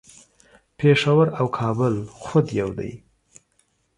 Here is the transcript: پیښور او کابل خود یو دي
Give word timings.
پیښور 0.77 1.27
او 1.39 1.45
کابل 1.57 1.95
خود 2.19 2.45
یو 2.59 2.69
دي 2.79 2.93